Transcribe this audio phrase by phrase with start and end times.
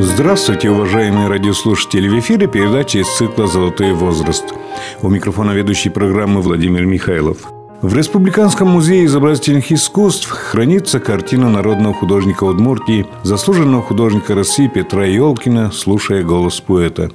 [0.00, 2.08] Здравствуйте, уважаемые радиослушатели!
[2.08, 4.44] В эфире передача из цикла «Золотой возраст».
[5.02, 7.38] У микрофона ведущий программы Владимир Михайлов.
[7.82, 15.72] В Республиканском музее изобразительных искусств хранится картина народного художника Удмуртии, заслуженного художника России Петра Елкина
[15.72, 17.10] «Слушая голос поэта».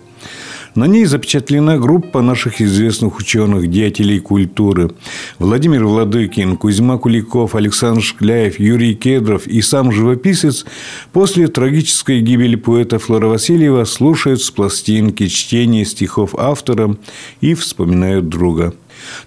[0.75, 4.89] На ней запечатлена группа наших известных ученых, деятелей культуры.
[5.37, 10.65] Владимир Владыкин, Кузьма Куликов, Александр Шкляев, Юрий Кедров и сам живописец
[11.11, 16.97] после трагической гибели поэта Флора Васильева слушают с пластинки чтение стихов автора
[17.39, 18.73] и вспоминают друга.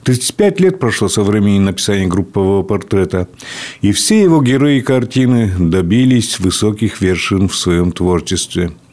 [0.02, 3.28] 35 лет прошло со времени написания группового портрета,
[3.82, 8.72] и все его герои картины добились высоких вершин в своем творчестве–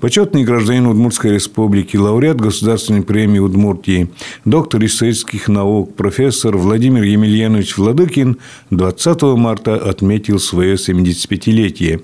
[0.00, 4.08] Почетный гражданин Удмуртской республики, лауреат Государственной премии Удмуртии,
[4.44, 8.38] доктор исторических наук, профессор Владимир Емельянович Владыкин
[8.70, 12.02] 20 марта отметил свое 75-летие.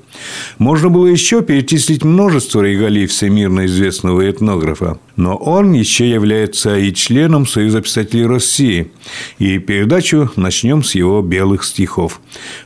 [0.58, 4.98] Можно было еще перечислить множество регалий всемирно известного этнографа.
[5.14, 8.90] Но он еще является и членом Союза писателей России.
[9.38, 12.20] И передачу начнем с его белых стихов.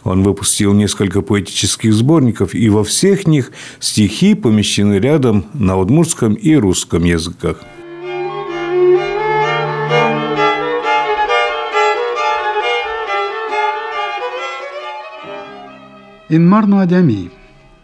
[0.04, 6.34] Он выпустил несколько поэтических сборников, и во всех них стихи помещены рядом рядом на удмуртском
[6.34, 7.56] и русском языках.
[16.28, 17.30] Инмарну адями.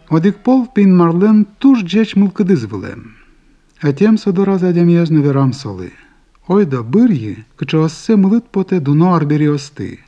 [0.07, 3.17] Одикпол пинмарлен туж джеч мулкадызвылем.
[3.81, 5.91] А тем содора задямьязну верам соли.
[6.47, 9.99] Ойда бырьи, кычоассе мылыт поте дуно арбериосты.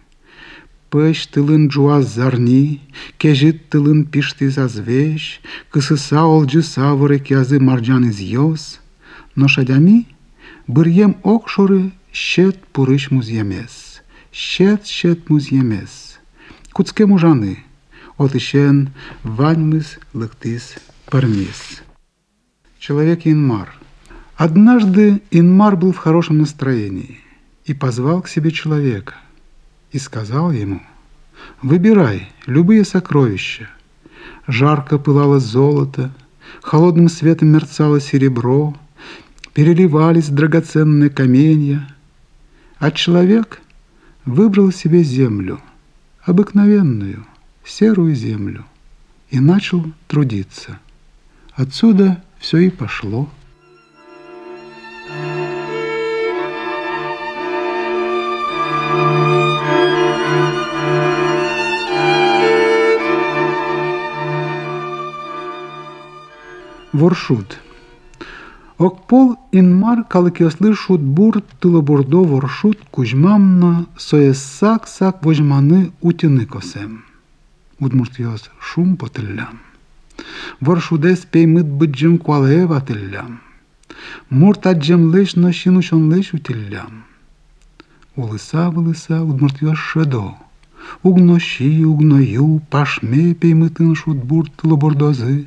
[0.89, 2.79] Пăș тылын жуаз зарни,
[3.19, 5.23] кежит тылын пишти зазвеш,
[5.71, 8.79] кысыса олжы савыры кязы марджан из йос,
[9.35, 10.07] но шадями
[10.65, 15.93] бырьем окшоры щет пурыш музьемес, щет щет музьемес.
[16.71, 17.53] Куцке мужаны,
[18.17, 18.77] отышен
[19.23, 20.75] ваньмыс лыктис
[21.11, 21.61] пармис.
[22.79, 23.69] Человек Инмар.
[24.37, 27.19] Однажды Инмар был в хорошем настроении
[27.65, 29.15] и позвал к себе человека–
[29.97, 30.79] и сказал ему,
[31.63, 33.67] «Выбирай любые сокровища».
[34.45, 36.11] Жарко пылало золото,
[36.61, 38.77] холодным светом мерцало серебро,
[39.53, 41.89] переливались драгоценные каменья,
[42.77, 43.59] а человек
[44.23, 45.59] выбрал себе землю,
[46.21, 47.25] обыкновенную,
[47.65, 48.65] серую землю,
[49.31, 50.77] и начал трудиться.
[51.55, 53.27] Отсюда все и пошло.
[66.97, 67.59] Воршут.
[68.79, 77.05] Окпол инмар калыкеслы шут бур тылыбурдо воршут кузьмамна соессак сак вожманы утины косем.
[77.79, 79.59] Удмуртиос шум потыллям.
[80.59, 83.41] Воршудес пеймыт быджым куалева тыллям.
[84.31, 87.03] Мурта джемлеш нощинушон леш утиллям.
[88.15, 90.33] Улыса вылыса удмуртиос шедо.
[91.03, 95.45] Угнощи, угною, пашме пеймытын шут бур тылыбурдозы.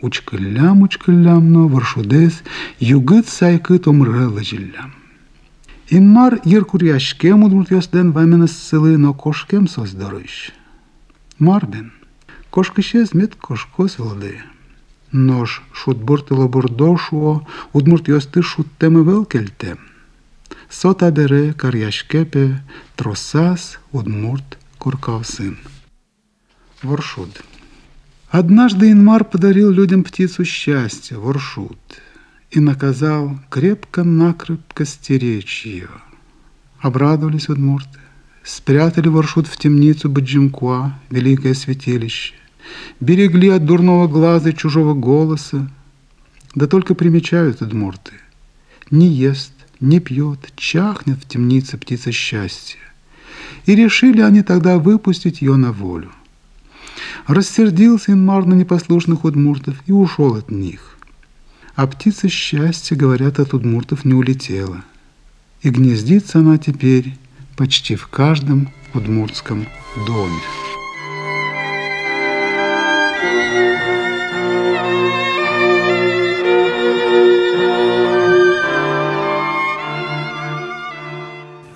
[0.00, 2.42] Учкыллям, учкыллямно, варшудес,
[2.78, 4.94] югыт сайкыт омрылы жиллям.
[5.88, 10.52] Инмар йыркуряшкем удмуртясден ваменес сылы, но кошкем создорыш.
[11.38, 11.92] Марбен,
[12.50, 14.40] кошкышез мет кошкос вылды.
[15.12, 19.78] Нож шутбуртылы бурдошуо, удмуртясты шуттемы велкельтем.
[20.68, 22.62] Сота бере каряшкепе,
[22.96, 25.58] тросас, удмурт, куркавсын.
[26.82, 27.42] Воршуд.
[28.31, 31.79] Однажды Инмар подарил людям птицу счастья, воршут,
[32.51, 35.89] и наказал крепко-накрепко стеречь ее.
[36.79, 37.97] Обрадовались удмурты,
[38.43, 42.35] спрятали воршут в темницу Баджимкуа, великое святилище,
[42.99, 45.67] берегли от дурного глаза и чужого голоса,
[46.53, 48.13] да только примечают удмурты.
[48.91, 52.79] Не ест, не пьет, чахнет в темнице птица счастья.
[53.65, 56.11] И решили они тогда выпустить ее на волю.
[57.27, 60.97] Рассердился Инмар на непослушных удмуртов и ушел от них.
[61.75, 64.83] А птица счастья, говорят, от удмуртов не улетела.
[65.61, 67.17] И гнездится она теперь
[67.55, 69.67] почти в каждом удмуртском
[70.07, 70.68] доме.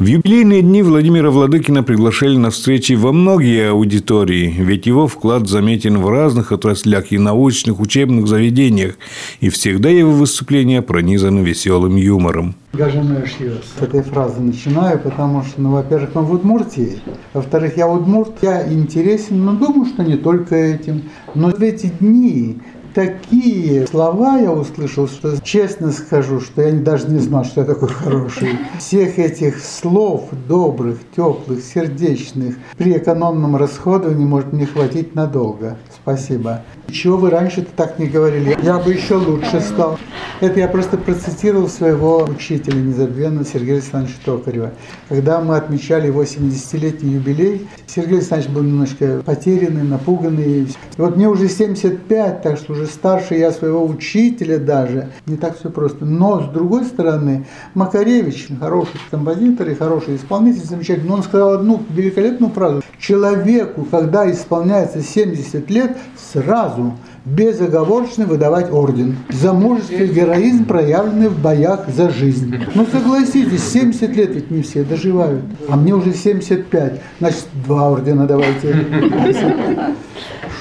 [0.03, 5.97] В юбилейные дни Владимира Владыкина приглашали на встречи во многие аудитории, ведь его вклад заметен
[5.99, 8.97] в разных отраслях и научных учебных заведениях,
[9.39, 12.53] и всегда его выступления пронизаны веселым юмором.
[12.73, 16.99] С этой фразы начинаю, потому что, ну, во-первых, мы в Удмуртии,
[17.33, 21.03] во-вторых, я удмурт, я интересен, но думаю, что не только этим.
[21.33, 22.57] Но в эти дни
[22.93, 27.89] такие слова я услышал, что честно скажу, что я даже не знал, что я такой
[27.89, 28.59] хороший.
[28.79, 35.77] Всех этих слов добрых, теплых, сердечных при экономном расходовании может не хватить надолго.
[36.01, 36.61] Спасибо.
[36.91, 38.57] Чего вы раньше-то так не говорили?
[38.61, 39.97] Я бы еще лучше стал.
[40.41, 44.71] Это я просто процитировал своего учителя незабвенного Сергея Александровича Токарева.
[45.09, 50.63] Когда мы отмечали 80-летний юбилей, Сергей Александрович был немножко потерянный, напуганный.
[50.63, 50.67] И
[50.97, 55.09] вот мне уже 75, так что уже старше я своего учителя даже.
[55.25, 56.05] Не так все просто.
[56.05, 61.81] Но, с другой стороны, Макаревич, хороший композитор и хороший исполнитель, замечательный, но он сказал одну
[61.89, 62.83] великолепную фразу.
[62.99, 66.93] Человеку, когда исполняется 70 лет, сразу
[67.25, 72.55] безоговорочно выдавать орден за мужество и героизм, проявленный в боях за жизнь.
[72.75, 78.27] Ну согласитесь, 70 лет ведь не все доживают, а мне уже 75, значит два ордена
[78.27, 78.87] давайте.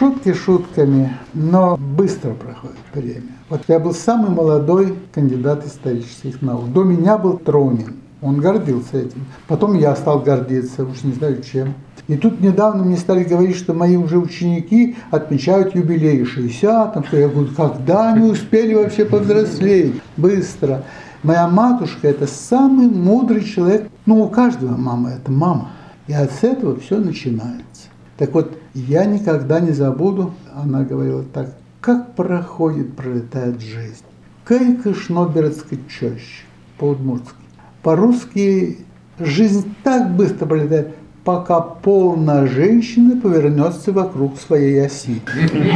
[0.03, 3.29] Шутки шутками, но быстро проходит время.
[3.49, 6.73] Вот я был самый молодой кандидат исторических наук.
[6.73, 7.99] До меня был Тронин.
[8.21, 9.25] Он гордился этим.
[9.47, 11.75] Потом я стал гордиться, уж не знаю чем.
[12.09, 17.29] И тут недавно мне стали говорить, что мои уже ученики отмечают юбилей 60, там, я
[17.29, 20.03] говорю, когда они успели вообще повзрослеть?
[20.17, 20.83] Быстро.
[21.23, 23.89] Моя матушка– это самый мудрый человек.
[24.07, 25.71] Ну, у каждого мама– это мама.
[26.09, 27.92] И от этого все начинается.
[28.19, 34.05] Так вот, я никогда не забуду, она говорила так, как проходит, пролетает жизнь.
[34.45, 36.45] Кайка шноберецкой чаще,
[36.79, 37.35] по-удмуртски.
[37.83, 38.79] По-русски
[39.19, 40.95] жизнь так быстро пролетает,
[41.25, 45.21] пока полная женщина повернется вокруг своей оси.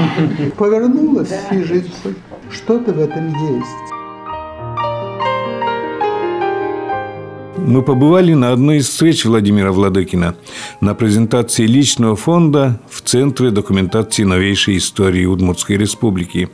[0.58, 1.92] Повернулась, и жизнь
[2.50, 3.95] что-то в этом есть.
[7.66, 10.36] Мы побывали на одной из встреч Владимира Владыкина
[10.80, 16.48] на презентации личного фонда в Центре документации новейшей истории Удмуртской Республики.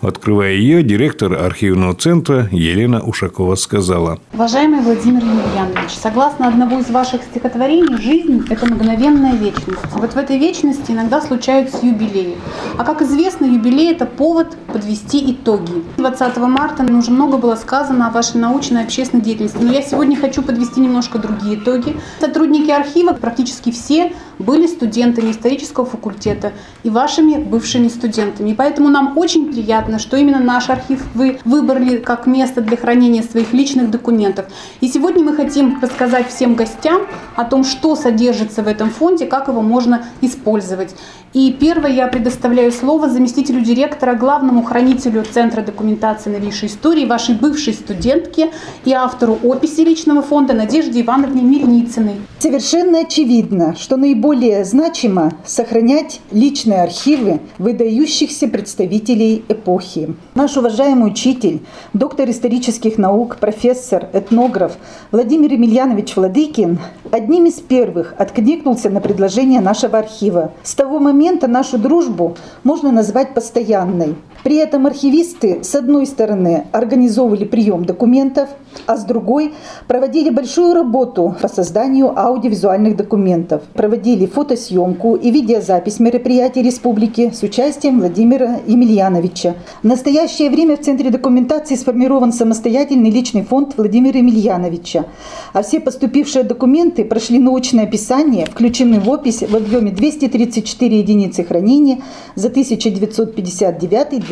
[0.00, 4.18] Открывая ее, директор архивного центра Елена Ушакова сказала.
[4.32, 9.78] Уважаемый Владимир Емельянович, согласно одного из ваших стихотворений, жизнь– это мгновенная вечность.
[9.92, 12.36] Вот в этой вечности иногда случаются юбилеи.
[12.76, 15.84] А как известно, юбилей– это повод подвести итоги.
[15.98, 20.16] 20 марта уже много было сказано о вашей научной и общественной деятельности, но я сегодня
[20.16, 22.00] хочу подвести немножко другие итоги.
[22.20, 26.52] Сотрудники архива, практически все, были студентами исторического факультета
[26.82, 28.50] и вашими бывшими студентами.
[28.50, 33.22] И поэтому нам очень приятно, что именно наш архив вы выбрали как место для хранения
[33.22, 34.46] своих личных документов.
[34.80, 37.02] И сегодня мы хотим рассказать всем гостям
[37.36, 40.94] о том, что содержится в этом фонде, как его можно использовать.
[41.34, 47.74] И первое я предоставляю слово заместителю директора, главному хранителю Центра документации новейшей истории, вашей бывшей
[47.74, 48.50] студентке
[48.86, 52.14] и автору описи личного фонда Надежде Ивановне Мельницыной.
[52.38, 54.27] Совершенно очевидно, что наиболее
[54.62, 60.14] значимо сохранять личные архивы выдающихся представителей эпохи.
[60.34, 61.62] Наш уважаемый учитель,
[61.94, 64.76] доктор исторических наук, профессор, этнограф
[65.12, 66.78] Владимир Емельянович Владыкин
[67.10, 70.52] одним из первых откликнулся на предложение нашего архива.
[70.62, 74.14] С того момента нашу дружбу можно назвать постоянной.
[74.44, 78.48] При этом архивисты, с одной стороны, организовывали прием документов,
[78.86, 79.52] а с другой
[79.88, 87.98] проводили большую работу по созданию аудиовизуальных документов, проводили фотосъемку и видеозапись мероприятий республики с участием
[87.98, 89.56] Владимира Емельяновича.
[89.82, 95.06] В настоящее время в Центре документации сформирован самостоятельный личный фонд Владимира Емельяновича,
[95.52, 102.02] а все поступившие документы прошли научное описание, включены в опись в объеме 234 единицы хранения
[102.34, 102.50] за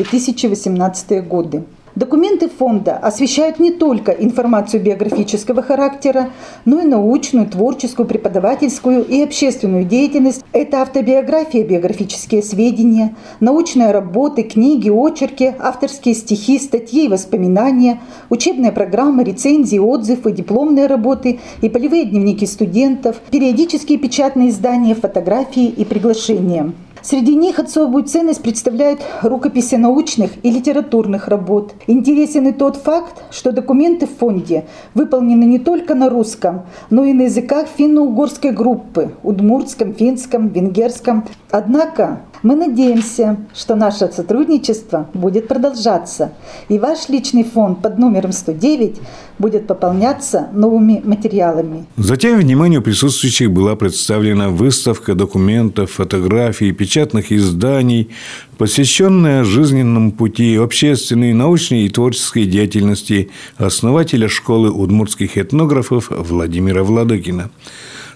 [0.03, 1.63] 1959-2018 годы.
[1.97, 6.29] Документы фонда освещают не только информацию биографического характера,
[6.63, 10.45] но и научную, творческую, преподавательскую и общественную деятельность.
[10.53, 17.99] Это автобиография, биографические сведения, научные работы, книги, очерки, авторские стихи, статьи и воспоминания,
[18.29, 25.83] учебные программы, рецензии, отзывы, дипломные работы и полевые дневники студентов, периодические печатные издания, фотографии и
[25.83, 26.73] приглашения.
[27.09, 31.73] Среди них особую ценность представляют рукописи научных и литературных работ.
[31.87, 37.13] Интересен и тот факт, что документы в фонде выполнены не только на русском, но и
[37.13, 41.23] на языках финно-угорской группы– удмуртском, финском, венгерском.
[41.49, 46.33] Однако мы надеемся, что наше сотрудничество будет продолжаться,
[46.67, 48.99] и ваш личный фонд под номером 109
[49.39, 51.85] будет пополняться новыми материалами.
[51.97, 58.09] Затем вниманию присутствующих была представлена выставка документов, фотографий, печатных изданий,
[58.57, 67.49] посвященная жизненному пути общественной, научной и творческой деятельности основателя школы удмуртских этнографов Владимира Владыкина.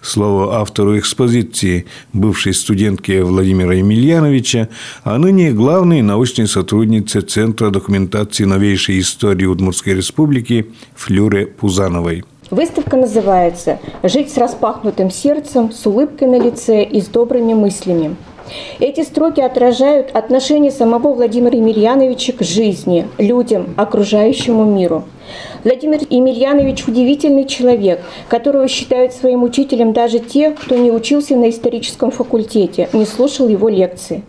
[0.02, 4.68] Слово автору экспозиции, бывшей студентке Владимира Емельяновича,
[5.04, 10.66] а ныне главной научной сотруднице Центра документации новейшей истории Удмуртской республики
[10.96, 12.24] Флюре Пузановой.
[12.50, 18.16] Выставка называется «Жить с распахнутым сердцем, с улыбкой на лице и с добрыми мыслями».
[18.80, 25.06] Эти строки отражают отношение самого Владимира Емельяновича к жизни, людям, окружающему миру.
[25.64, 32.10] Владимир Емельянович удивительный человек, которого считают своим учителем даже те, кто не учился на историческом
[32.12, 34.24] факультете, не слушал его лекции.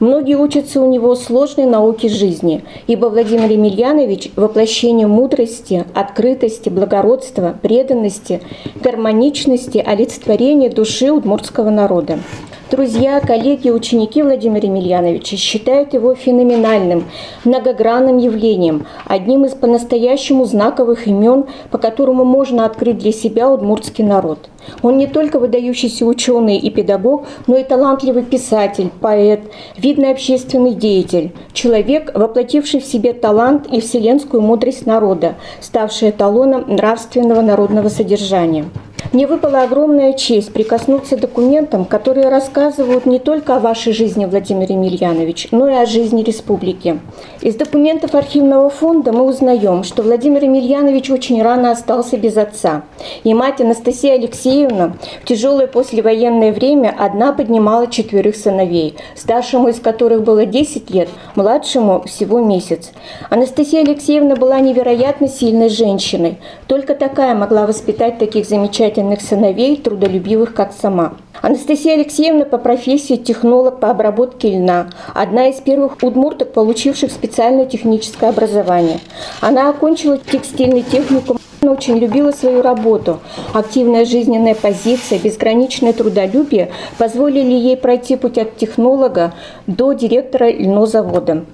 [0.00, 8.40] Многие учатся у него сложной науке жизни, ибо Владимир Емельянович– воплощение мудрости, открытости, благородства, преданности,
[8.80, 12.20] гармоничности, олицетворения души удмуртского народа.
[12.70, 17.04] Друзья, коллеги, ученики Владимира Емельяновича считают его феноменальным,
[17.44, 24.50] многогранным явлением, одним из по-настоящему знаковых имен, по которому можно открыть для себя удмуртский народ.
[24.82, 29.40] Он не только выдающийся ученый и педагог, но и талантливый писатель, поэт,
[29.78, 37.40] видный общественный деятель, человек, воплотивший в себе талант и вселенскую мудрость народа, ставший эталоном нравственного
[37.40, 38.66] народного содержания.
[39.10, 44.70] Мне выпала огромная честь прикоснуться к документам, которые рассказывают не только о вашей жизни, Владимир
[44.70, 47.00] Емельянович, но и о жизни республики.
[47.40, 52.82] Из документов архивного фонда мы узнаем, что Владимир Емельянович очень рано остался без отца.
[53.24, 60.22] И мать Анастасия Алексеевна в тяжелое послевоенное время одна поднимала четверых сыновей, старшему из которых
[60.22, 62.92] было 10 лет, младшему всего месяц.
[63.30, 66.36] Анастасия Алексеевна была невероятно сильной женщиной.
[66.66, 71.14] Только такая могла воспитать таких замечательных замечательных сыновей, трудолюбивых, как сама.
[71.40, 78.30] Анастасия Алексеевна по профессии технолог по обработке льна, одна из первых удмурток, получивших специальное техническое
[78.30, 78.98] образование.
[79.40, 83.20] Она окончила текстильный техникум, она очень любила свою работу.
[83.52, 89.32] Активная жизненная позиция, безграничное трудолюбие позволили ей пройти путь от технолога
[89.66, 91.44] до директора льнозавода.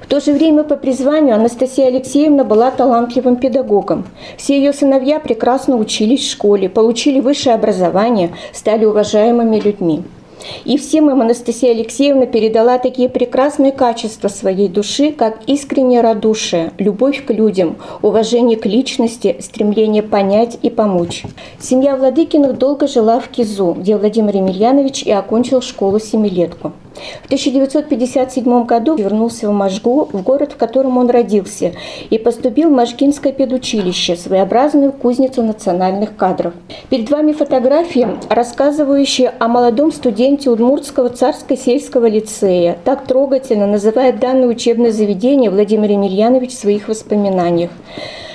[0.00, 4.04] В то же время по призванию Анастасия Алексеевна была талантливым педагогом.
[4.36, 10.02] Все ее сыновья прекрасно учились в школе, получили высшее образование, стали уважаемыми людьми.
[10.64, 17.24] И всем им Анастасия Алексеевна передала такие прекрасные качества своей души, как искреннее радушие, любовь
[17.24, 21.24] к людям, уважение к личности, стремление понять и помочь.
[21.60, 26.72] Семья Владыкиных долго жила в Кизу, где Владимир Емельянович и окончил школу-семилетку.
[27.22, 31.72] В 1957 году вернулся в Можгу, в город, в котором он родился,
[32.10, 36.54] и поступил в Можгинское педучилище, своеобразную кузницу национальных кадров.
[36.90, 42.78] Перед вами фотография, рассказывающая о молодом студенте Удмуртского царско-сельского лицея.
[42.82, 47.70] Так трогательно называет данное учебное заведение Владимир Емельянович в своих воспоминаниях.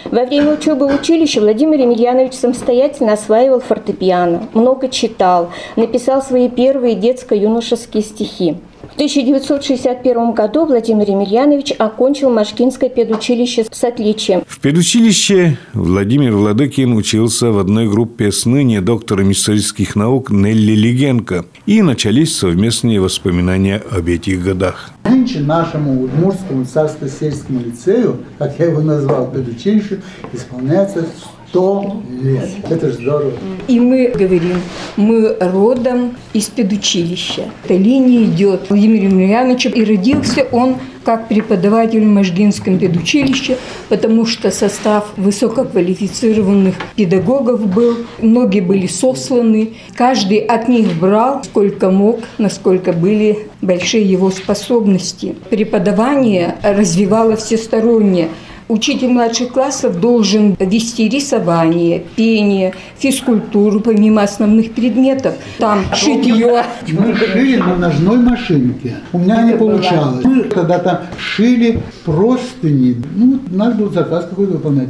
[0.06, 6.94] Во время учебы в училище Владимир Емельянович самостоятельно осваивал фортепиано, много читал, написал свои первые
[6.94, 8.58] детско-юношеские стихи.
[8.94, 14.44] В 1961 году Владимир Емельянович окончил Машкинское педучилище с отличием.
[14.48, 21.46] В педучилище Владимир Владыкин учился в одной группе с ныне доктором исторических наук Нелли Легенко.
[21.66, 24.92] И начались совместные воспоминания об этих годах.
[25.06, 30.02] Нынче нашему Удмуртскому царско-сельскому лицею, как я его назвал, педучилищу,
[30.34, 31.08] исполняется
[31.54, 32.50] 100 лет.
[32.68, 33.32] Это же здорово.
[33.68, 34.60] И мы говорим,
[34.98, 37.44] мы родом из педучилища.
[37.64, 43.58] Эта линия идет Владимир Емельянович, и родился он как преподаватель в Можгинском педучилище,
[43.90, 52.22] потому что состав высококвалифицированных педагогов был, многие были сосланы, каждый от них брал сколько мог,
[52.38, 55.36] насколько были большие его способности.
[55.50, 58.30] Преподавание развивало всесторонне
[58.68, 65.36] Учитель младших классов должен вести рисование, пение, физкультуру, помимо основных предметов.
[65.58, 66.64] Там шитье.
[66.88, 68.96] Мы шили на ножной машинке.
[69.12, 70.24] У меня не получалось.
[70.24, 73.02] Мы когда там шили простыни.
[73.16, 74.90] Ну, надо был заказ какой-то выполнять.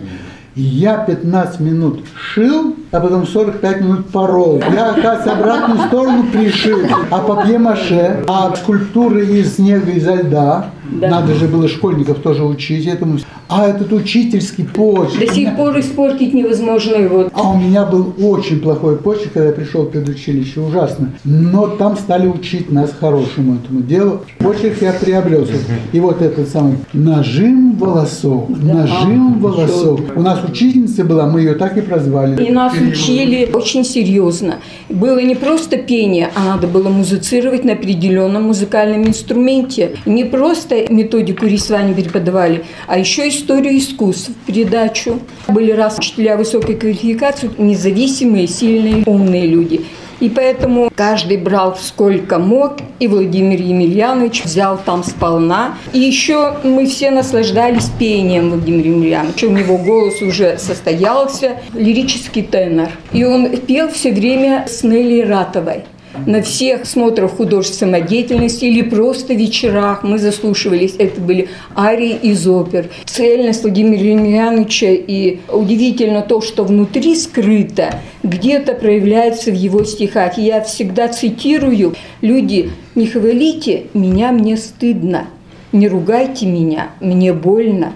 [0.56, 4.62] Я 15 минут шил, а потом 45 минут порол.
[4.72, 6.78] Я, оказывается, обратную сторону пришил.
[7.10, 10.70] А папье-маше, а скульптуры из снега, изо льда.
[10.92, 11.10] Да.
[11.10, 13.18] Надо же было школьников тоже учить этому.
[13.50, 15.28] А этот учительский почерк.
[15.28, 17.30] До сих пор испортить невозможно его.
[17.34, 21.14] А у меня был очень плохой почерк, когда я пришел в педучилище, ужасно.
[21.24, 24.22] Но там стали учить нас хорошему этому делу.
[24.40, 25.48] Почерк я приобрел.
[25.92, 30.00] И вот этот самый нажим волосов, нажим волосов.
[30.16, 32.44] У нас учительница была, мы ее так и прозвали.
[32.44, 34.60] И нас учили очень серьезно.
[34.90, 39.96] Было не просто пение, а надо было музицировать на определенном музыкальном инструменте.
[40.06, 45.20] Не просто методику рисования преподавали, а еще историю искусств передачу.
[45.48, 49.82] Были раз учителя высокой квалификации, независимые, сильные, умные люди.
[50.20, 55.78] И поэтому каждый брал сколько мог, и Владимир Емельянович взял там сполна.
[55.92, 59.48] И еще мы все наслаждались пением Владимира Емельяновича.
[59.48, 62.90] У него голос уже состоялся, лирический тенор.
[63.12, 65.84] И он пел все время с Нелли Ратовой
[66.26, 70.96] на всех смотрах художественной самодеятельности или просто вечерах мы заслушивались.
[70.98, 72.90] Это были арии из опер.
[73.06, 80.38] Цельность Владимира Емельяновича и удивительно то, что внутри скрыто, где-то проявляется в его стихах.
[80.38, 85.28] Я всегда цитирую «Люди, не хвалите меня, мне стыдно,
[85.72, 87.94] не ругайте меня, мне больно,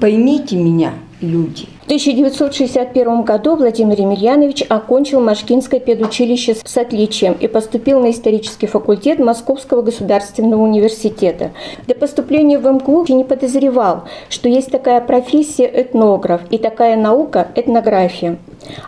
[0.00, 1.66] поймите меня, люди».
[1.82, 9.18] В 1961 году Владимир Емельянович окончил Машкинское педучилище с отличием и поступил на исторический факультет
[9.18, 11.50] Московского государственного университета.
[11.86, 18.38] Для поступления в МГУ не подозревал, что есть такая профессия этнограф и такая наука этнография.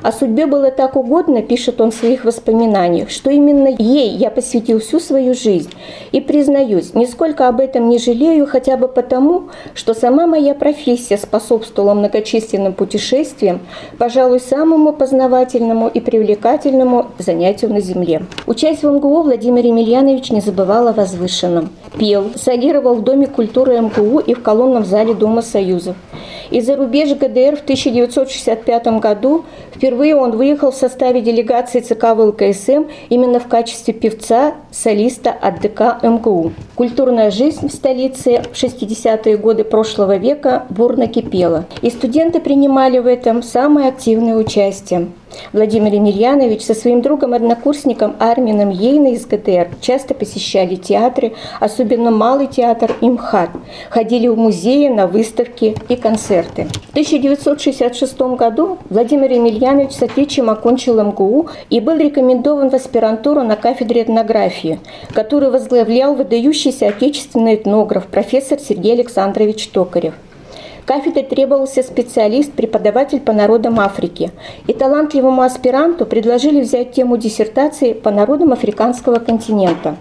[0.02, 4.78] О судьбе было так угодно, пишет он в своих воспоминаниях, что именно ей я посвятил
[4.78, 5.70] всю свою жизнь.
[6.12, 11.94] И признаюсь, нисколько об этом не жалею, хотя бы потому, что сама моя профессия способствовала
[11.94, 13.61] многочисленным путешествиям,
[13.99, 18.26] пожалуй, самому познавательному и привлекательному занятию на Земле.
[18.47, 21.71] Учась в МГУ, Владимир Емельянович не забывал о возвышенном.
[21.99, 25.97] Пел, солировал в Доме культуры МГУ и в колонном зале Дома Союзов.
[26.50, 33.41] Из-за рубеж ГДР в 1965 году впервые он выехал в составе делегации ЦК ВЛКСМ именно
[33.41, 36.53] в качестве певца, солиста от ДК МГУ.
[36.75, 43.07] Культурная жизнь в столице в 60-е годы прошлого века бурно кипела, и студенты принимали в
[43.07, 45.07] этом самое активное участие.
[45.53, 52.95] Владимир Емельянович со своим другом-однокурсником Армином Ейна из ГДР часто посещали театры, особенно Малый театр
[53.00, 53.50] и МХАТ,
[53.91, 56.67] ходили в музеи, на выставки и концерты.
[56.88, 63.57] В 1966 году Владимир Емельянович с отличием окончил МГУ и был рекомендован в аспирантуру на
[63.57, 64.81] кафедре этнографии,
[65.12, 70.14] которую возглавлял выдающийся отечественный этнограф профессор Сергей Александрович Токарев.
[70.87, 74.31] Кафедре требовался специалист, преподаватель по народам Африки.
[74.66, 79.97] И талантливому аспиранту предложили взять тему диссертации по народам африканского континента.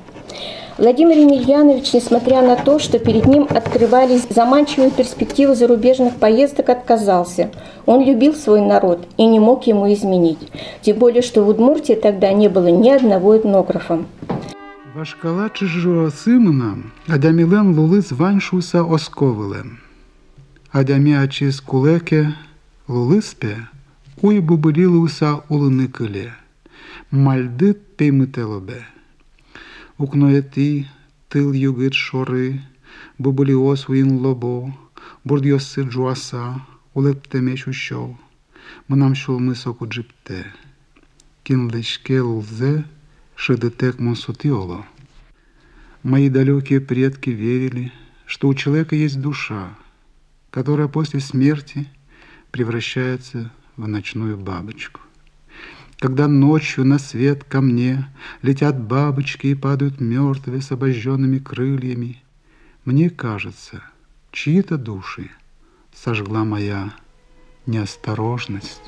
[0.78, 7.52] Владимир Емельянович, несмотря на то, что перед ним открывались заманчивые перспективы зарубежных поездок, отказался.
[7.86, 10.40] Он любил свой народ и не мог ему изменить.
[10.82, 14.04] Тем более, что в Удмуртии тогда не было ни одного этнографа.
[14.96, 19.80] Важкала чужого симена, Адамілен лули званшуса осковилем.
[20.74, 22.34] Адямячис кулеке
[22.88, 23.68] лулиспе,
[24.24, 26.34] уй бубилилуса улуникиле,
[27.12, 28.82] мальдит пеймителобе.
[30.00, 30.88] Укноети
[31.30, 32.62] тил югит шори,
[33.20, 34.74] бубуліос він лобо,
[35.24, 38.18] бурдйоси джуаса, улептемеш ушов,
[38.88, 40.48] мнам шул мисоку джипте.
[41.44, 42.86] Кин лечке лзе,
[43.36, 44.88] шедетек монсутиоло.
[46.02, 47.92] Мои далекие предки верили,
[48.26, 49.78] что у человека есть душа,
[50.54, 51.88] которая после смерти
[52.52, 55.02] превращается в ночную бабочку.
[55.98, 58.08] Когда ночью на свет ко мне
[58.44, 62.22] летят бабочки и падают мертвые с обожженными крыльями,
[62.86, 63.82] мне кажется,
[64.32, 65.32] чьи-то души
[65.92, 66.94] сожгла моя
[67.66, 68.84] неосторожность.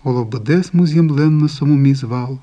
[0.04, 2.40] олобдес музєм лен на сомуміз вал.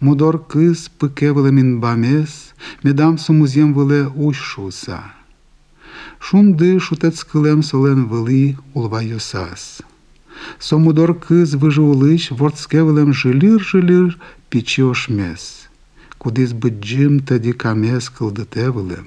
[0.00, 5.02] Мудор кис пике вилем інбамес, медам сомузєм виле ущуса.
[6.18, 9.82] Шунди шутец килем солен вели улва йосас.
[10.58, 14.18] Сомудор кис вижулич ворцкевелем жилір-жилір
[14.48, 15.68] пічі ошмес.
[16.18, 19.06] Кудись биджим тоді камес килдетевелем.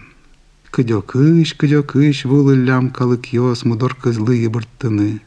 [0.71, 5.19] Кидьокиш, кидьокиш, вулиллям каликйос, мудор кизли бертини.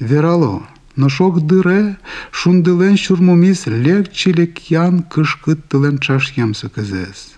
[0.00, 0.62] Вірало,
[0.96, 1.96] ношок дире,
[2.30, 7.34] шундилен щурмуміс, легче лекян кишкит тилен чаш'ям сокезес.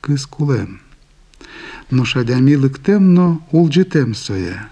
[0.00, 0.80] Кис кулем.
[1.90, 4.66] Ношадямі ликтемно улджитем соє.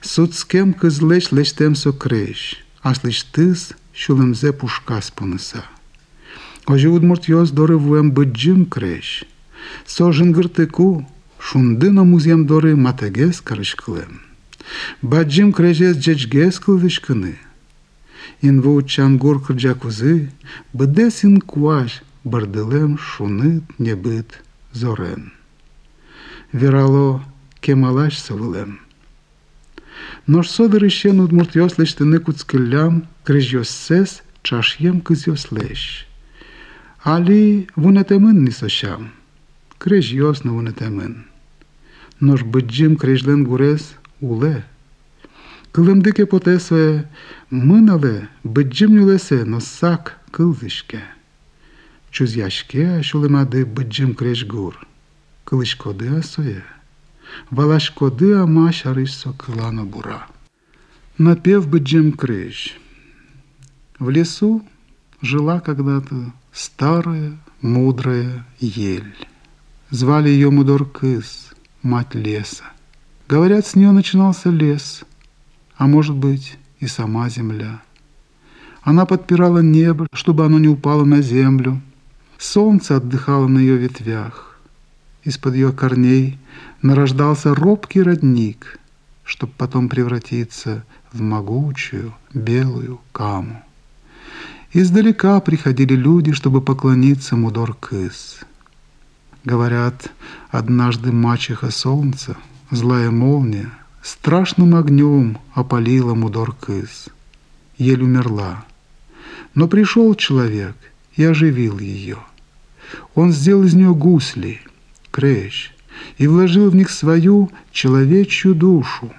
[0.00, 5.62] Суцкем кизлеч лечтем сокриш, аж лиш тис, що лемзе пушка спонеса.
[6.66, 9.24] Ожі удмурт йос доривуем биджим креш.
[9.86, 11.06] Со жингиртику
[11.38, 14.20] шундина музям дори матегес каришклем.
[15.02, 17.34] Баджим крежес джечгес кылвишкыны.
[18.42, 20.30] Инву чангур кырджакузы,
[20.72, 25.32] быдес инкваш бардылем шунит небыт зорен.
[26.55, 27.21] Вирало
[27.59, 28.79] кемалаш сывылем.
[30.25, 32.93] Нож содыр ищен удмурт йос лештыны куцкылям,
[33.25, 36.07] крэж йос сес, чашьем кыз йос лещ.
[37.03, 39.11] Али вунетемын не сощам.
[39.81, 41.25] Крэж йос на вунетемын.
[42.21, 43.83] Нож быджим крежлен гурес
[44.21, 44.63] уле.
[45.73, 47.11] Кылымдыке потесое
[47.49, 51.01] мынале быджим нюлесе носак кылвишке.
[52.11, 54.75] Чузяшке шулемады быджим крэж гур.
[55.45, 56.63] Кылышкоды асое.
[57.51, 60.25] Валашкоды ама шарыш сокылана бура.
[61.19, 62.73] Напев быджим крэж.
[63.99, 64.65] В лесу
[65.21, 69.15] жила когда-то старая, мудрая ель.
[69.91, 71.53] Звали ее Мудор-Кыс,
[71.83, 72.65] мать леса.
[73.29, 75.03] Говорят, с нее начинался лес,
[75.77, 77.83] а может быть и сама земля.
[78.81, 81.81] Она подпирала небо, чтобы оно не упало на землю.
[82.39, 84.54] Солнце отдыхало на ее ветвях.
[85.25, 86.37] Из-под ее корней
[86.83, 88.79] нарождался робкий родник,
[89.23, 93.63] чтобы потом превратиться в могучую белую каму.
[94.71, 98.45] Издалека приходили люди, чтобы поклониться Мудор-Кыс.
[99.43, 100.11] Говорят,
[100.51, 102.37] однажды мачеха солнца,
[102.69, 103.71] злая молния,
[104.03, 107.09] страшным огнем опалила Мудор-Кыс.
[107.79, 108.63] Еле умерла.
[109.55, 110.75] Но пришел человек
[111.15, 112.19] и оживил ее.
[113.15, 114.61] Он сделал из нее гусли,
[115.15, 115.71] крещ,
[116.17, 119.13] и вложил в них свою человечью душу.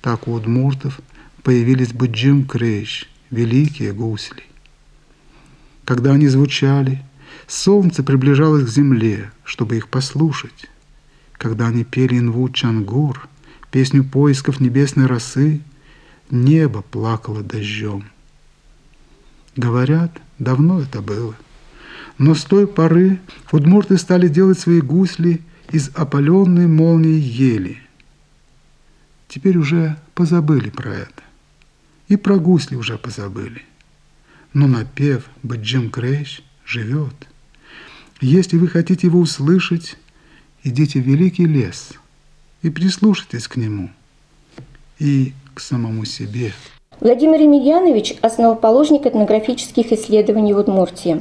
[0.00, 1.00] Так у удмуртов
[1.44, 4.42] появились Быджим Крещ, великие гусли.
[5.84, 7.00] Когда они звучали,
[7.46, 10.68] солнце приближалось к земле, чтобы их послушать.
[11.34, 13.28] Когда они пели инву Чангур,
[13.70, 15.60] песню поисков небесной росы,
[16.28, 18.10] небо плакало дождем.
[19.54, 21.36] Говорят, давно это было.
[22.18, 23.18] Но с той поры
[23.50, 27.78] удмурты стали делать свои гусли из опаленной молнии ели.
[29.28, 31.22] Теперь уже позабыли про это.
[32.08, 33.62] И про гусли уже позабыли.
[34.52, 37.14] Но напев «Баджим Крейш» живет.
[38.20, 39.96] Если вы хотите его услышать,
[40.62, 41.94] идите в великий лес
[42.62, 43.90] и прислушайтесь к нему
[44.98, 46.52] и к самому себе.
[47.00, 51.20] Владимир Емельянович– основоположник этнографических исследований в Удмуртии.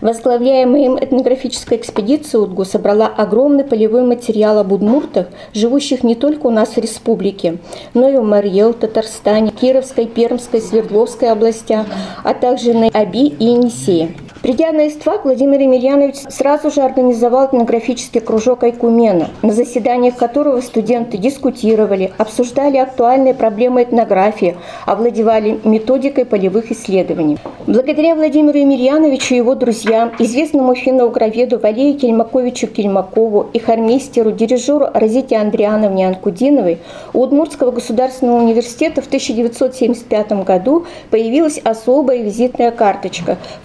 [0.00, 6.50] Возглавляемая им этнографическая экспедиция УДГУ собрала огромный полевой материал об удмуртах, живущих не только у
[6.50, 7.58] нас в республике,
[7.94, 11.86] но и в Марьел, Татарстане, Кировской, Пермской, Свердловской областях,
[12.24, 14.14] а также на Аби и Енисее.
[14.46, 21.18] Придя на Иствак, Владимир Емельянович сразу же организовал этнографический кружок Айкумена, на заседаниях которого студенты
[21.18, 27.38] дискутировали, обсуждали актуальные проблемы этнографии, овладевали методикой полевых исследований.
[27.66, 35.38] Благодаря Владимиру Емельяновичу и его друзьям, известному финно-угроведу Валерию Кельмаковичу Кельмакову и хормейстеру, дирижеру Розите
[35.38, 36.78] Андриановне Анкудиновой,
[37.12, 43.38] у Удмуртского государственного университета в 1975 году появилась особая визитная карточка–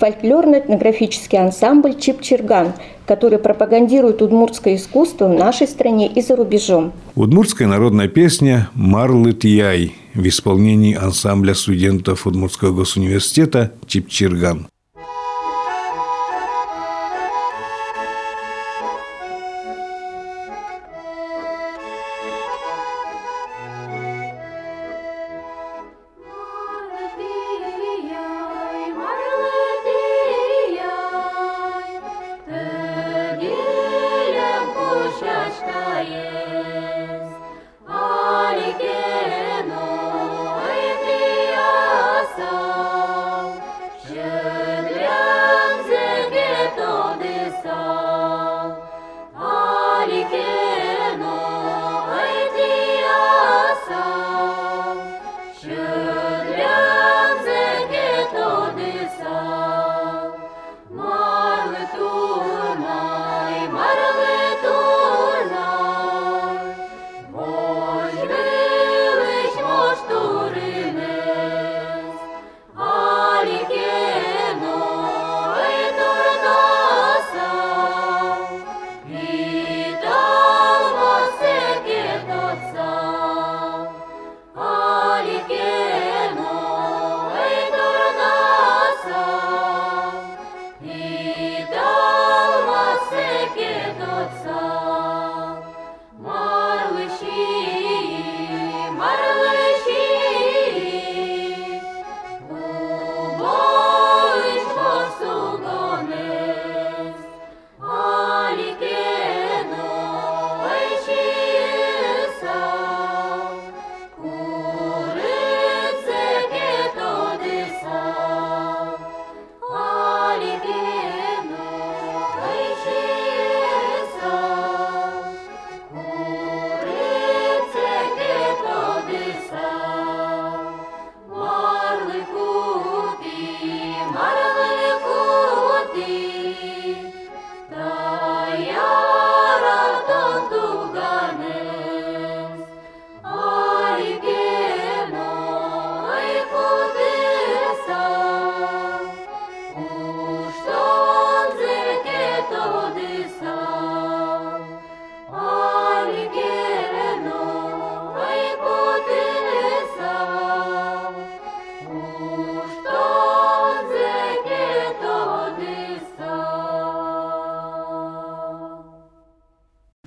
[0.72, 2.74] фольклорно-этнографический ансамбль «Чипчерган»,
[3.06, 6.94] который пропагандирует удмуртское искусство в нашей стране и за рубежом.
[7.16, 14.68] Удмуртская народная песня «Марлыт Яй» в исполнении ансамбля студентов Удмуртского госуниверситета «Чипчерган».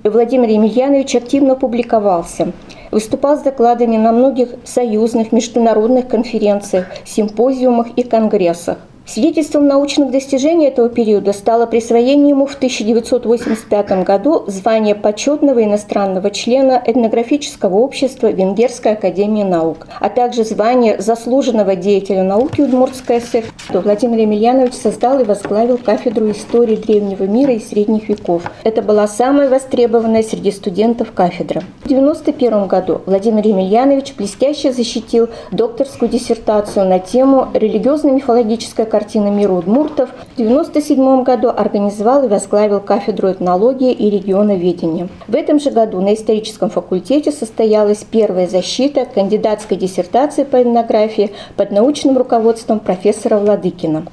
[0.07, 2.53] Владимир Емельянович активно публиковался,
[2.91, 8.77] выступал с докладами на многих союзных международных конференциях, симпозиумах и конгрессах.
[9.07, 16.83] Свидетельством научных достижений этого периода стало присвоение ему в 1985 году звания почетного иностранного члена
[16.85, 23.45] этнографического общества Венгерской академии наук, а также звание заслуженного деятеля науки Удмуртской ССР.
[23.69, 28.43] Владимир Емельянович создал и возглавил кафедру истории древнего мира и средних веков.
[28.63, 31.61] Это была самая востребованная среди студентов кафедра.
[31.83, 40.11] В 1991 году Владимир Емельянович блестяще защитил докторскую диссертацию на тему религиозно-мифологическая картина мира удмуртов,
[40.11, 45.09] в 1997 году организовал и возглавил кафедру этнологии и регионоведения.
[45.27, 51.73] В этом же году на историческом факультете состоялась первая защита кандидатской диссертации по этнографии под
[51.73, 54.05] научным руководством профессора Владыкина.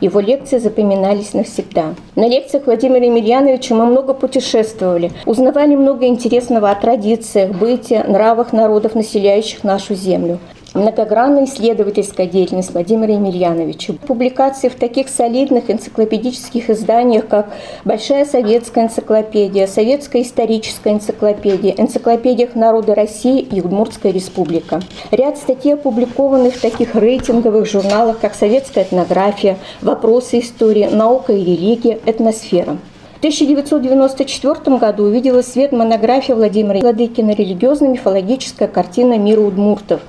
[0.00, 1.96] Его лекции запоминались навсегда.
[2.14, 8.94] На лекциях Владимира Емельяновича мы много путешествовали, узнавали много интересного о традициях, быте, нравах народов,
[8.94, 10.38] населяющих нашу землю
[10.74, 17.50] многогранная исследовательская деятельность Владимира Емельяновича, публикации в таких солидных энциклопедических изданиях, как
[17.84, 24.80] Большая советская энциклопедия, Советская историческая энциклопедия, энциклопедиях народа России и Удмуртская республика.
[25.10, 31.98] Ряд статей опубликованных в таких рейтинговых журналах, как Советская этнография, Вопросы истории, Наука и религия,
[32.04, 32.78] Этносфера.
[33.14, 40.02] В 1994 году увидела свет монография Владимира Владыкина «Религиозно-мифологическая картина мира удмуртов»,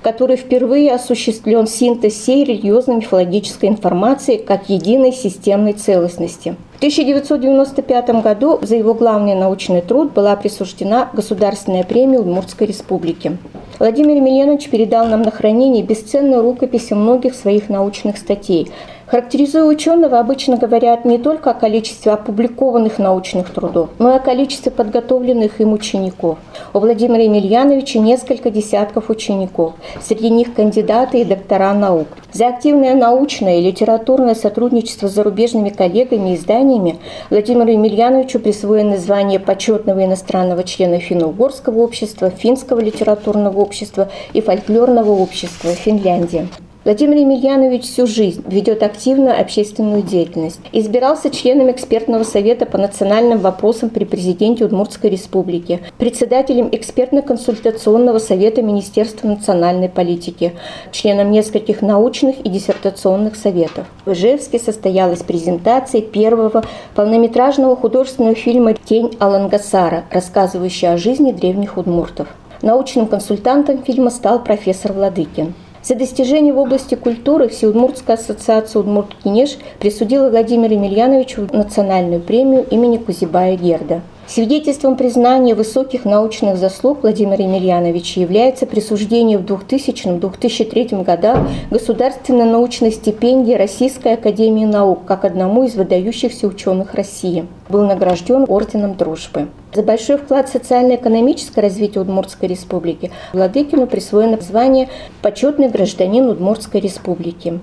[0.00, 6.56] в которой впервые осуществлен синтез всей религиозно-мифологической информации как единой системной целостности.
[6.72, 13.36] В 1995 году за его главный научный труд была присуждена Государственная премия Удмуртской республики.
[13.78, 18.70] Владимир Емельянович передал нам на хранение бесценную рукопись многих своих научных статей,
[19.10, 24.70] Характеризуя ученого, обычно говорят не только о количестве опубликованных научных трудов, но и о количестве
[24.70, 26.38] подготовленных им учеников.
[26.72, 32.06] У Владимира Емельяновича несколько десятков учеников, среди них кандидаты и доктора наук.
[32.32, 39.40] За активное научное и литературное сотрудничество с зарубежными коллегами и изданиями Владимиру Емельяновичу присвоено звание
[39.40, 46.46] почетного иностранного члена финно-угорского общества, финского литературного общества и фольклорного общества Финляндии.
[46.82, 50.60] Владимир Емельянович всю жизнь ведет активную общественную деятельность.
[50.72, 59.28] Избирался членом экспертного совета по национальным вопросам при президенте Удмуртской республики, председателем экспертно-консультационного совета Министерства
[59.28, 60.54] национальной политики,
[60.90, 63.86] членом нескольких научных и диссертационных советов.
[64.06, 66.64] В Ижевске состоялась презентация первого
[66.94, 72.28] полнометражного художественного фильма «Тень Алангасара», рассказывающая о жизни древних удмуртов.
[72.62, 75.52] Научным консультантом фильма стал профессор Владыкин.
[75.82, 83.56] За достижения в области культуры Всеудмуртская ассоциация Удмурт-Кинеш присудила Владимиру Емельяновичу национальную премию имени Кузибая
[83.56, 84.02] Герда.
[84.32, 93.54] Свидетельством признания высоких научных заслуг Владимира Емельяновича является присуждение в 2000-2003 годах государственной научной стипендии
[93.54, 97.48] Российской академии наук как одному из выдающихся ученых России.
[97.68, 99.48] Был награжден орденом дружбы.
[99.74, 104.90] За большой вклад в социально-экономическое развитие Удмуртской республики Владыкину присвоено звание
[105.22, 107.58] «Почетный гражданин Удмуртской республики».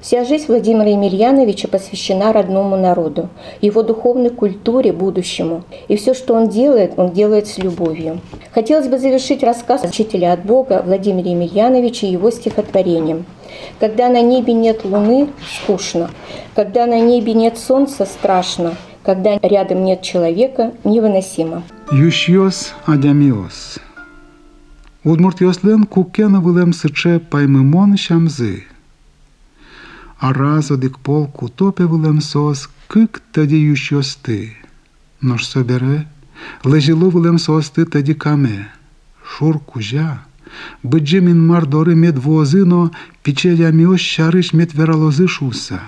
[0.00, 3.28] Вся жизнь Владимира Емельяновича посвящена родному народу,
[3.60, 5.64] его духовной культуре, будущему.
[5.88, 8.20] И все, что он делает, он делает с любовью.
[8.52, 13.26] Хотелось бы завершить рассказ учителя от Бога Владимира Емельяновича его стихотворением.
[13.80, 15.30] «Когда на небе нет луны,
[15.62, 16.10] скучно.
[16.54, 18.76] Когда на небе нет солнца, страшно.
[19.02, 21.64] Когда рядом нет человека, невыносимо».
[21.90, 23.78] Ющиос адямиос.
[25.02, 28.64] Удмурт йослен кукена вылем сыче паймымон шамзы–
[30.19, 34.55] а разодик полку топивилем сос, кик тоді ющости.
[35.21, 36.05] Нож собере,
[36.63, 38.65] лежіловилем сости тоді каме.
[39.25, 40.19] Шур кужа,
[40.83, 45.79] биджи мін мардори мед возино, пічеля міос шариш мед вералози шуса.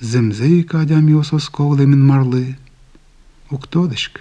[0.00, 2.54] Земзей кадя міос осковли мін марли.
[3.50, 4.20] Уктодишк.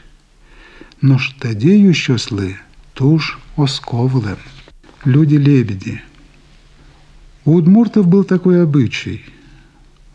[1.02, 2.56] Нож тоді ющосли,
[2.94, 4.38] туж осковлем.
[5.08, 6.00] Люди-лебеди.
[7.49, 9.25] У удмуртов был такой обычай.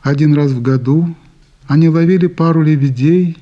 [0.04, 1.16] Один раз в году
[1.66, 3.40] они ловили пару лебедей,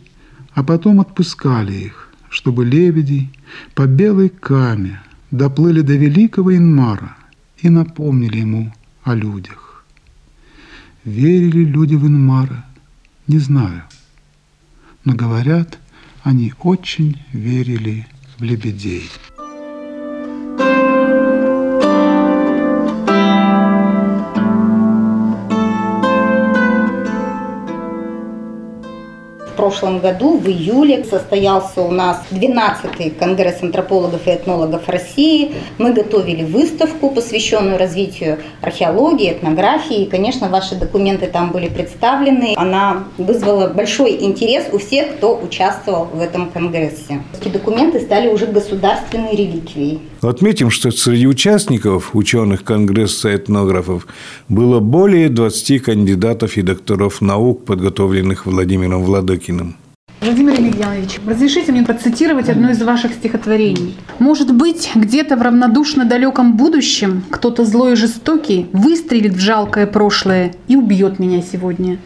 [0.54, 3.30] а потом отпускали их, чтобы лебеди
[3.76, 7.18] по белой каме доплыли до великого Инмара
[7.58, 8.74] и напомнили ему
[9.04, 9.84] о людях.
[11.04, 12.64] Верили люди в Инмара?
[13.28, 13.84] Не знаю.
[15.04, 15.80] Но говорят,
[16.24, 19.10] они очень верили в лебедей.
[29.72, 35.54] Прошлом году, в июле, состоялся у нас 12-й Конгресс антропологов и этнологов России.
[35.78, 40.04] Мы готовили выставку, посвященную развитию археологии, этнографии.
[40.04, 42.54] И, конечно, ваши документы там были представлены.
[42.58, 47.24] Она вызвала большой интерес у всех, кто участвовал в этом конгрессе.
[47.40, 50.02] Эти документы стали уже государственной реликвией.
[50.22, 54.06] Отметим, что среди участников ученых Конгресса этнографов
[54.50, 59.78] было более 20 кандидатов и докторов наук, подготовленных Владимиром Владыкиным.
[60.22, 63.98] Владимир Емельянович, разрешите мне процитировать одно из ваших стихотворений.
[64.20, 70.54] «Может быть, где-то в равнодушно далеком будущем кто-то злой и жестокий выстрелит в жалкое прошлое
[70.68, 71.98] и убьет меня сегодня.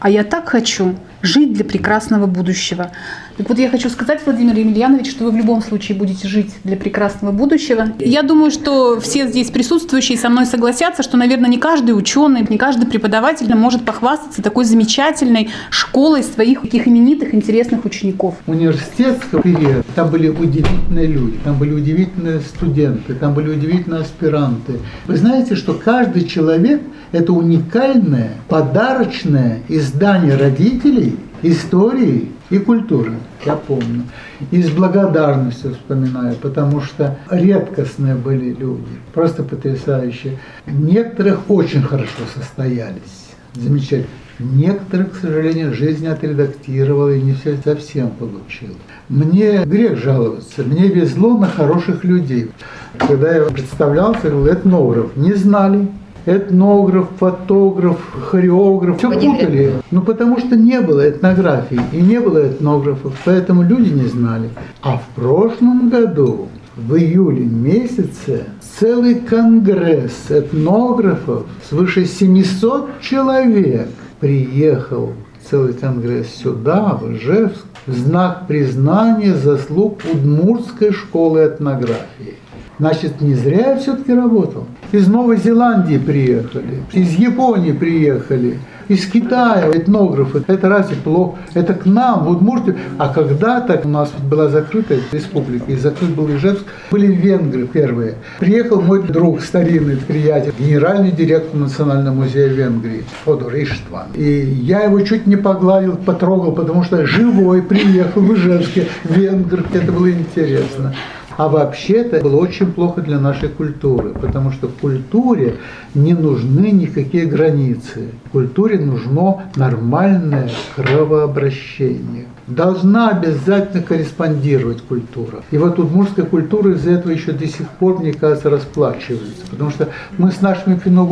[0.00, 2.90] А я так хочу жить для прекрасного будущего.
[3.36, 6.76] Так вот, я хочу сказать, Владимир Емельянович, что вы в любом случае будете жить для
[6.76, 7.88] прекрасного будущего.
[7.98, 12.58] Я думаю, что все здесь присутствующие со мной согласятся, что, наверное, не каждый ученый, не
[12.58, 18.36] каждый преподаватель может похвастаться такой замечательной школой своих таких именитых, интересных учеников.
[18.46, 24.74] Университетский период, там были удивительные люди, там были удивительные студенты, там были удивительные аспиранты.
[25.06, 33.14] Вы знаете, что каждый человек– это уникальное, подарочное издание родителей истории и культуры,
[33.44, 34.04] я помню.
[34.50, 40.38] И с благодарностью вспоминаю, потому что редкостные были люди, просто потрясающие.
[40.66, 44.08] Некоторых очень хорошо состоялись, замечательно.
[44.38, 48.74] Некоторых, к сожалению, жизнь отредактировала и не все совсем получил.
[49.08, 52.50] Мне грех жаловаться, мне везло на хороших людей.
[52.98, 55.88] Когда я представлялся, говорил, этнограф, не знали,
[56.26, 57.98] этнограф, фотограф,
[58.30, 58.98] хореограф.
[58.98, 59.72] Все путали.
[59.90, 64.50] Ну, потому что не было этнографии и не было этнографов, поэтому люди не знали.
[64.82, 68.44] А в прошлом году, в июле месяце,
[68.78, 73.88] целый конгресс этнографов, свыше 700 человек
[74.20, 75.12] приехал
[75.50, 82.38] целый конгресс сюда, в Ижевск, в знак признания заслуг Удмуртской школы этнографии.
[82.78, 84.64] Значит, не зря я все-таки работал.
[84.90, 88.58] Из Новой Зеландии приехали, из Японии приехали,
[88.88, 90.42] из Китая этнографы.
[90.46, 91.38] Это разве плохо?
[91.54, 92.76] Это к нам, в Удмуртию.
[92.98, 98.16] А когда-то у нас была закрытая республика, и закрыт был Ижевск, были венгры первые.
[98.40, 104.08] Приехал мой друг, старинный приятель, генеральный директор Национального музея Венгрии, Фодор Иштван.
[104.14, 109.64] И я его чуть не погладил, потрогал, потому что живой приехал в Ижевске, венгр.
[109.72, 110.92] Это было интересно.
[111.36, 115.56] А вообще это было очень плохо для нашей культуры, потому что культуре
[115.94, 118.10] не нужны никакие границы.
[118.30, 122.26] Культуре нужно нормальное кровообращение.
[122.46, 125.42] Должна обязательно корреспондировать культура.
[125.50, 129.46] И вот удмуртская культура из-за этого еще до сих пор, мне кажется, расплачивается.
[129.50, 131.08] Потому что мы с нашими финно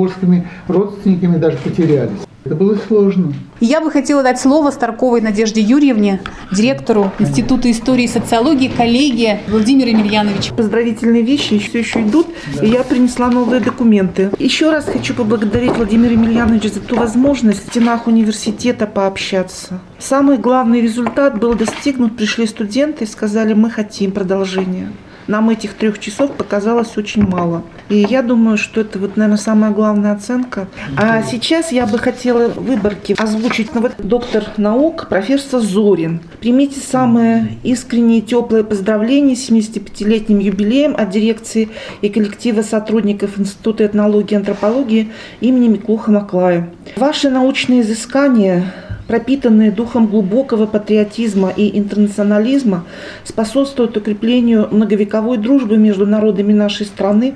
[0.69, 2.21] родственниками даже потерялись.
[2.45, 3.33] Это было сложно.
[3.61, 6.21] Я бы хотела дать слово Старковой Надежде Юрьевне,
[6.51, 10.51] директору Института истории и социологии, коллеге Владимир Емельянович.
[10.57, 12.27] Поздравительные вещи все еще идут,
[12.57, 12.67] да.
[12.67, 14.31] и я принесла новые документы.
[14.41, 19.81] Еще раз хочу поблагодарить Владимира Емельяновича за ту возможность в стенах университета пообщаться.
[20.01, 22.17] Самый главный результат был достигнут.
[22.17, 24.91] Пришли студенты и сказали, мы хотим продолжения
[25.27, 27.63] нам этих трех часов показалось очень мало.
[27.89, 30.69] И я думаю, что это вот, наверное, самая главная оценка.
[30.97, 33.75] А сейчас я бы хотела выборки озвучить.
[33.75, 36.21] Ну, вот доктор наук, профессор Зорин.
[36.41, 41.69] Примите самые искренние теплые поздравления с 75-летним юбилеем от дирекции
[42.01, 46.71] и коллектива сотрудников Института этнологии и антропологии имени Миклуха Маклая.
[46.97, 48.73] Ваши научные изыскания
[49.13, 52.87] пропитанные духом глубокого патриотизма и интернационализма,
[53.25, 57.35] способствуют укреплению многовековой дружбы между народами нашей страны,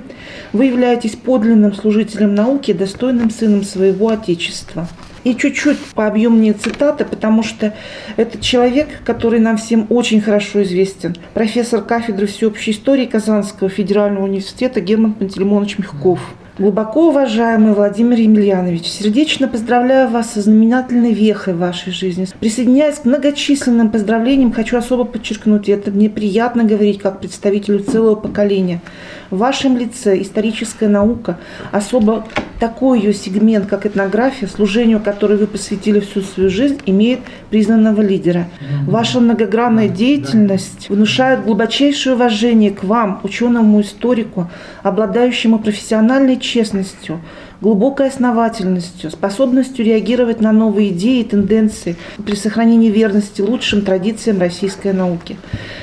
[0.53, 4.87] вы являетесь подлинным служителем науки, достойным сыном своего Отечества.
[5.23, 7.75] И чуть-чуть пообъемнее цитаты, потому что
[8.15, 11.15] это человек, который нам всем очень хорошо известен.
[11.35, 16.21] Профессор кафедры всеобщей истории Казанского федерального университета Герман Пантелеймонович Мягков.
[16.59, 22.25] Глубоко уважаемый Владимир Емельянович, сердечно поздравляю вас со знаменательной вехой в вашей жизни.
[22.39, 28.81] Присоединяясь к многочисленным поздравлениям, хочу особо подчеркнуть, это мне приятно говорить как представителю целого поколения.
[29.29, 31.37] В вашем лице историческая наука,
[31.71, 32.25] особо
[32.61, 37.19] такой ее сегмент, как этнография, служению которой вы посвятили всю свою жизнь, имеет
[37.49, 38.47] признанного лидера.
[38.87, 44.49] Ваша многогранная деятельность внушает глубочайшее уважение к вам, ученому историку,
[44.81, 47.19] обладающему профессиональной честностью,
[47.61, 51.95] глубокой основательностью, способностью реагировать на новые идеи и тенденции
[52.25, 55.37] при сохранении верности лучшим традициям российской науки.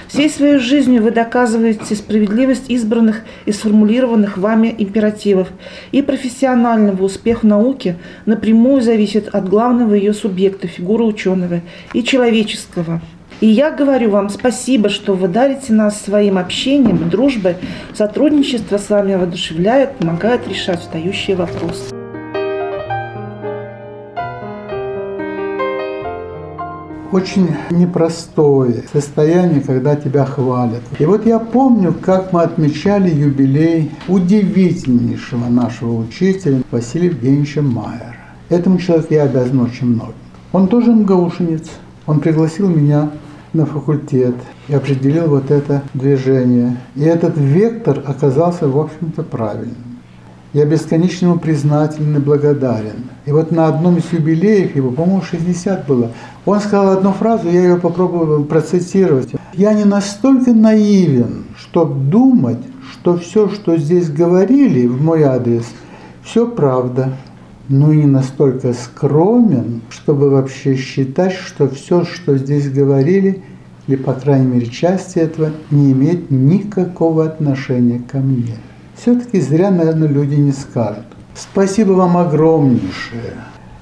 [0.09, 5.49] Всей своей жизнью вы доказываете справедливость избранных и сформулированных вами императивов.
[5.91, 7.97] И профессионального успеха науки
[8.27, 11.61] напрямую зависит от главного ее субъекта, фигуры ученого,
[11.93, 13.01] и человеческого–
[13.41, 17.57] и я говорю вам спасибо, что вы дарите нас своим общением, дружбой.
[17.95, 21.95] Сотрудничество с вами воодушевляет, помогает решать встающие вопросы.
[27.15, 30.83] очень непростое состояние, когда тебя хвалят.
[30.99, 38.17] И вот я помню, как мы отмечали юбилей удивительнейшего нашего учителя Василия Евгеньевича Майера.
[38.49, 40.15] Этому человеку я обязан очень много.
[40.53, 41.71] Он тоже МГУшенец.
[42.07, 43.11] Он пригласил меня
[43.53, 44.35] на факультет
[44.69, 46.77] и определил вот это движение.
[46.97, 49.95] И этот вектор оказался, в общем-то, правильным.
[50.53, 53.09] Я бесконечно ему признателен и благодарен.
[53.27, 56.13] И вот на одном из юбилеев его, по-моему, 60 было,
[56.47, 59.33] он сказал одну фразу, я ее попробую процитировать.
[59.55, 62.61] «Я не настолько наивен, чтобы думать,
[62.93, 65.65] что все, что здесь говорили в мой адрес,
[66.23, 67.15] все правда,
[67.69, 73.43] но и не настолько скромен, чтобы вообще считать, что все, что здесь говорили,
[73.87, 78.57] или, по крайней мере, части этого, не имеет никакого отношения ко мне.
[78.97, 81.05] Все-таки зря, наверное, люди не скажут.
[81.35, 83.35] Спасибо вам огромнейшее.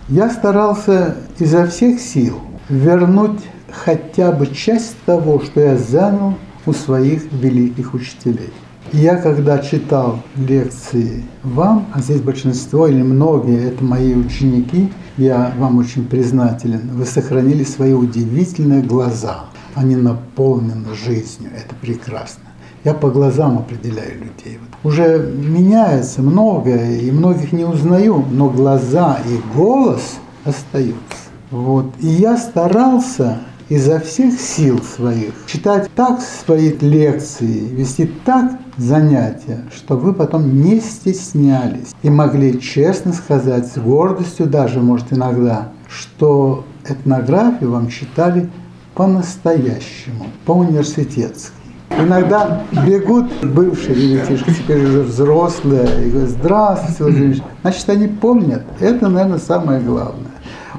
[0.09, 6.35] Я старался изо всех сил вернуть хотя бы часть того, что я занял
[6.67, 8.53] у своих великих учителей.
[8.93, 15.79] Я когда читал лекции вам, а здесь большинство или многие это мои ученики, я вам
[15.79, 16.91] очень признателен.
[16.93, 19.47] Вы сохранили свои удивительные глаза.
[19.75, 21.49] Они наполнены жизнью.
[21.57, 22.43] Это прекрасно.
[22.85, 24.59] Я по глазам определяю людей.
[24.85, 31.31] Уже меняется многое, и многих не узнаю, но глаза и голос остаются.
[31.51, 31.87] Вот.
[32.01, 33.39] И я старался
[33.73, 40.79] изо всех сил своих читать так свои лекции, вести так занятия, чтобы вы потом не
[40.79, 48.51] стеснялись и могли честно сказать, с гордостью даже, может, иногда, что этнографию вам читали
[48.95, 51.55] по-настоящему, по-университетски.
[51.99, 58.65] Иногда бегут бывшие ребятишки, теперь уже взрослые, и говорят, здравствуйте, Владимир Значит, они помнят.
[58.81, 60.32] Это, наверное, самое главное.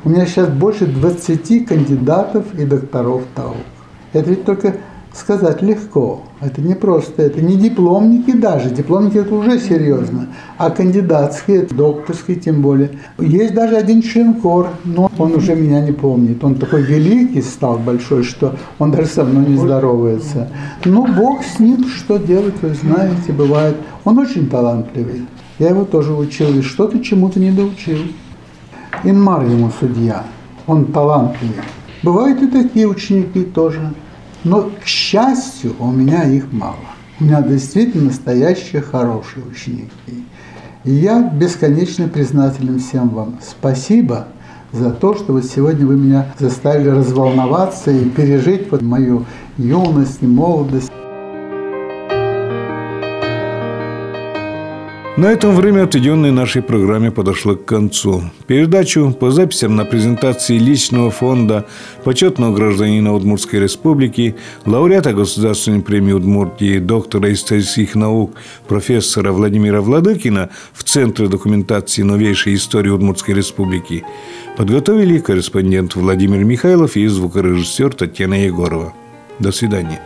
[0.06, 3.56] У меня сейчас больше 20 кандидатов и докторов наук.
[4.12, 4.76] Это ведь только
[5.14, 6.24] сказать легко.
[6.42, 8.70] Это не просто, это не дипломники даже.
[8.70, 10.28] Дипломники это уже серьезно.
[10.58, 13.00] А кандидатские, докторские тем более.
[13.18, 14.36] Есть даже один член
[14.84, 16.44] но он уже меня не помнит.
[16.44, 20.50] Он такой великий стал большой, что он даже со мной не здоровается.
[20.84, 23.78] Но Бог с ним, что делать, вы знаете, бывает.
[24.04, 25.28] Он очень талантливый.
[25.60, 28.00] Я его тоже учил, и что-то чему-то не доучил.
[29.04, 30.24] Инмар ему судья,
[30.68, 31.64] он талантливый.
[32.04, 33.94] Бывают и такие ученики тоже.
[34.44, 36.76] Но, к счастью, у меня их мало.
[37.20, 40.26] У меня действительно настоящие хорошие ученики.
[40.84, 43.40] И я бесконечно признателен всем вам.
[43.42, 44.28] Спасибо
[44.74, 49.26] за то, что вот сегодня вы меня заставили разволноваться и пережить вот мою
[49.58, 50.92] юность и молодость.
[55.16, 58.24] На этом время, отведенное нашей программе, подошло к концу.
[58.48, 61.68] Передачу по записям на презентации личного фонда
[62.04, 64.36] почетного гражданина Удмуртской республики,
[64.66, 68.34] лауреата Государственной премии Удмуртии, доктора исторических наук,
[68.68, 74.04] профессора Владимира Владыкина в Центре документации новейшей истории Удмуртской республики
[74.58, 78.94] подготовили корреспондент Владимир Михайлов и звукорежиссер Татьяна Егорова.
[79.38, 80.02] До свидания.